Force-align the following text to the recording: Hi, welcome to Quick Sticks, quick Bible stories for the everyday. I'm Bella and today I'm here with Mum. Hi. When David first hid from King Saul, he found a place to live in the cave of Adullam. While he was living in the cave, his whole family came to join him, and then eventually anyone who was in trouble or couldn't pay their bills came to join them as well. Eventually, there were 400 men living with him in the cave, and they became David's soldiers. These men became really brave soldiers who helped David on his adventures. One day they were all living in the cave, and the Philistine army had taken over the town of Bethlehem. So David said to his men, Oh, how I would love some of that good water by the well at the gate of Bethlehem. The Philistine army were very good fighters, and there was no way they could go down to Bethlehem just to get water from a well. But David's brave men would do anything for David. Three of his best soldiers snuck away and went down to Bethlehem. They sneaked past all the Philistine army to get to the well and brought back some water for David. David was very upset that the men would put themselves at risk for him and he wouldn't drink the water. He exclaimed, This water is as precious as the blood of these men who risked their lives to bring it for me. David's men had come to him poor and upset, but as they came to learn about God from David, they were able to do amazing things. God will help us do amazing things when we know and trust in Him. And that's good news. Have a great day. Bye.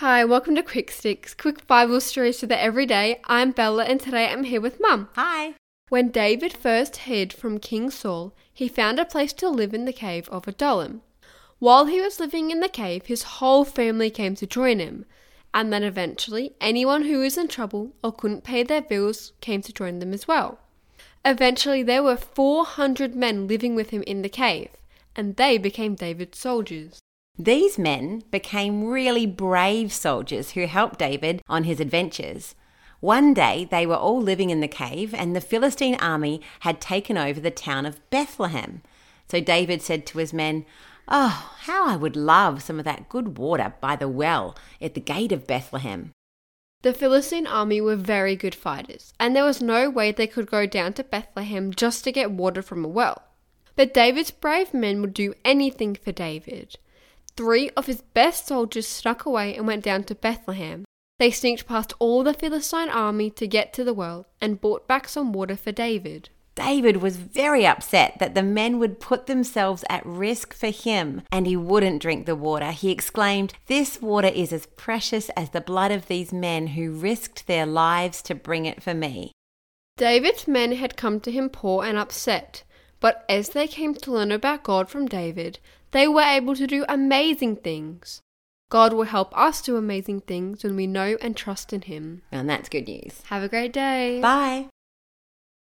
Hi, 0.00 0.26
welcome 0.26 0.54
to 0.56 0.62
Quick 0.62 0.90
Sticks, 0.90 1.32
quick 1.32 1.66
Bible 1.66 2.02
stories 2.02 2.38
for 2.38 2.46
the 2.46 2.62
everyday. 2.62 3.18
I'm 3.24 3.52
Bella 3.52 3.84
and 3.84 3.98
today 3.98 4.28
I'm 4.28 4.44
here 4.44 4.60
with 4.60 4.78
Mum. 4.78 5.08
Hi. 5.14 5.54
When 5.88 6.10
David 6.10 6.52
first 6.52 6.96
hid 7.08 7.32
from 7.32 7.58
King 7.58 7.88
Saul, 7.88 8.34
he 8.52 8.68
found 8.68 8.98
a 8.98 9.06
place 9.06 9.32
to 9.32 9.48
live 9.48 9.72
in 9.72 9.86
the 9.86 9.94
cave 9.94 10.28
of 10.28 10.46
Adullam. 10.46 11.00
While 11.60 11.86
he 11.86 12.02
was 12.02 12.20
living 12.20 12.50
in 12.50 12.60
the 12.60 12.68
cave, 12.68 13.06
his 13.06 13.22
whole 13.22 13.64
family 13.64 14.10
came 14.10 14.34
to 14.34 14.46
join 14.46 14.80
him, 14.80 15.06
and 15.54 15.72
then 15.72 15.82
eventually 15.82 16.52
anyone 16.60 17.04
who 17.04 17.20
was 17.20 17.38
in 17.38 17.48
trouble 17.48 17.94
or 18.04 18.12
couldn't 18.12 18.44
pay 18.44 18.62
their 18.62 18.82
bills 18.82 19.32
came 19.40 19.62
to 19.62 19.72
join 19.72 20.00
them 20.00 20.12
as 20.12 20.28
well. 20.28 20.58
Eventually, 21.24 21.82
there 21.82 22.02
were 22.02 22.18
400 22.18 23.14
men 23.14 23.46
living 23.48 23.74
with 23.74 23.88
him 23.88 24.02
in 24.02 24.20
the 24.20 24.28
cave, 24.28 24.68
and 25.16 25.36
they 25.36 25.56
became 25.56 25.94
David's 25.94 26.38
soldiers. 26.38 27.00
These 27.38 27.78
men 27.78 28.22
became 28.30 28.86
really 28.86 29.26
brave 29.26 29.92
soldiers 29.92 30.52
who 30.52 30.66
helped 30.66 30.98
David 30.98 31.42
on 31.48 31.64
his 31.64 31.80
adventures. 31.80 32.54
One 33.00 33.34
day 33.34 33.68
they 33.70 33.86
were 33.86 33.94
all 33.94 34.22
living 34.22 34.48
in 34.48 34.60
the 34.60 34.68
cave, 34.68 35.12
and 35.12 35.36
the 35.36 35.40
Philistine 35.42 35.96
army 35.96 36.40
had 36.60 36.80
taken 36.80 37.18
over 37.18 37.38
the 37.38 37.50
town 37.50 37.84
of 37.84 38.00
Bethlehem. 38.08 38.80
So 39.28 39.40
David 39.40 39.82
said 39.82 40.06
to 40.06 40.18
his 40.18 40.32
men, 40.32 40.64
Oh, 41.08 41.54
how 41.60 41.86
I 41.86 41.96
would 41.96 42.16
love 42.16 42.62
some 42.62 42.78
of 42.78 42.84
that 42.86 43.08
good 43.08 43.36
water 43.36 43.74
by 43.80 43.96
the 43.96 44.08
well 44.08 44.56
at 44.80 44.94
the 44.94 45.00
gate 45.00 45.30
of 45.30 45.46
Bethlehem. 45.46 46.12
The 46.82 46.94
Philistine 46.94 47.46
army 47.46 47.80
were 47.80 47.96
very 47.96 48.34
good 48.34 48.54
fighters, 48.54 49.12
and 49.20 49.36
there 49.36 49.44
was 49.44 49.60
no 49.60 49.90
way 49.90 50.10
they 50.10 50.26
could 50.26 50.50
go 50.50 50.66
down 50.66 50.94
to 50.94 51.04
Bethlehem 51.04 51.72
just 51.74 52.02
to 52.04 52.12
get 52.12 52.30
water 52.30 52.62
from 52.62 52.84
a 52.84 52.88
well. 52.88 53.22
But 53.76 53.92
David's 53.92 54.30
brave 54.30 54.72
men 54.72 55.02
would 55.02 55.12
do 55.12 55.34
anything 55.44 55.94
for 55.96 56.12
David. 56.12 56.76
Three 57.36 57.70
of 57.76 57.86
his 57.86 58.00
best 58.00 58.46
soldiers 58.46 58.88
snuck 58.88 59.26
away 59.26 59.54
and 59.54 59.66
went 59.66 59.84
down 59.84 60.04
to 60.04 60.14
Bethlehem. 60.14 60.84
They 61.18 61.30
sneaked 61.30 61.66
past 61.66 61.92
all 61.98 62.22
the 62.22 62.34
Philistine 62.34 62.88
army 62.88 63.30
to 63.30 63.46
get 63.46 63.72
to 63.74 63.84
the 63.84 63.94
well 63.94 64.26
and 64.40 64.60
brought 64.60 64.86
back 64.86 65.08
some 65.08 65.32
water 65.32 65.56
for 65.56 65.72
David. 65.72 66.30
David 66.54 66.98
was 66.98 67.18
very 67.18 67.66
upset 67.66 68.18
that 68.18 68.34
the 68.34 68.42
men 68.42 68.78
would 68.78 68.98
put 68.98 69.26
themselves 69.26 69.84
at 69.90 70.04
risk 70.06 70.54
for 70.54 70.70
him 70.70 71.20
and 71.30 71.46
he 71.46 71.56
wouldn't 71.56 72.00
drink 72.00 72.24
the 72.24 72.34
water. 72.34 72.70
He 72.70 72.90
exclaimed, 72.90 73.52
This 73.66 74.00
water 74.00 74.28
is 74.28 74.54
as 74.54 74.64
precious 74.64 75.28
as 75.30 75.50
the 75.50 75.60
blood 75.60 75.90
of 75.90 76.08
these 76.08 76.32
men 76.32 76.68
who 76.68 76.92
risked 76.92 77.46
their 77.46 77.66
lives 77.66 78.22
to 78.22 78.34
bring 78.34 78.64
it 78.64 78.82
for 78.82 78.94
me. 78.94 79.32
David's 79.98 80.48
men 80.48 80.72
had 80.72 80.96
come 80.96 81.20
to 81.20 81.30
him 81.30 81.50
poor 81.50 81.84
and 81.84 81.98
upset, 81.98 82.64
but 83.00 83.24
as 83.28 83.50
they 83.50 83.66
came 83.66 83.94
to 83.94 84.12
learn 84.12 84.32
about 84.32 84.64
God 84.64 84.88
from 84.88 85.06
David, 85.06 85.58
they 85.90 86.08
were 86.08 86.22
able 86.22 86.54
to 86.56 86.66
do 86.66 86.84
amazing 86.88 87.56
things. 87.56 88.22
God 88.68 88.92
will 88.92 89.04
help 89.04 89.36
us 89.36 89.62
do 89.62 89.76
amazing 89.76 90.22
things 90.22 90.64
when 90.64 90.74
we 90.74 90.86
know 90.86 91.16
and 91.20 91.36
trust 91.36 91.72
in 91.72 91.82
Him. 91.82 92.22
And 92.32 92.48
that's 92.50 92.68
good 92.68 92.88
news. 92.88 93.22
Have 93.26 93.42
a 93.42 93.48
great 93.48 93.72
day. 93.72 94.20
Bye. 94.20 94.68